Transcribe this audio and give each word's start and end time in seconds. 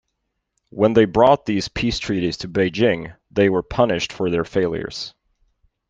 When 0.71 0.93
they 0.93 1.05
brought 1.05 1.45
these 1.45 1.67
peace 1.67 1.99
treaties 1.99 2.37
to 2.37 2.47
Beijing 2.47 3.15
they 3.29 3.49
were 3.49 3.61
punished 3.61 4.11
for 4.11 4.31
their 4.31 4.43
failures. 4.43 5.13